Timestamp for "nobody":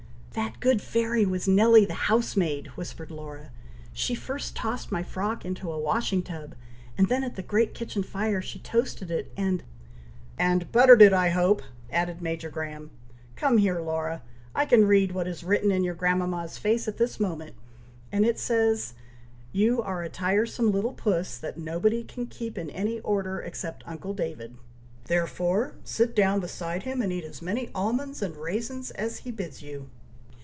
21.57-22.05